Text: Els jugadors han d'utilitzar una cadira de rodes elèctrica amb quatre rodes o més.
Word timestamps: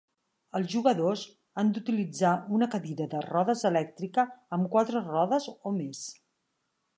Els 0.59 0.69
jugadors 0.75 1.25
han 1.63 1.69
d'utilitzar 1.75 2.31
una 2.59 2.69
cadira 2.77 3.07
de 3.11 3.21
rodes 3.27 3.61
elèctrica 3.71 4.25
amb 4.59 4.71
quatre 4.77 5.05
rodes 5.13 5.47
o 5.61 5.75
més. 5.79 6.03